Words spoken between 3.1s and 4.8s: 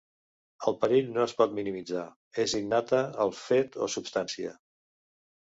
al fet o substància.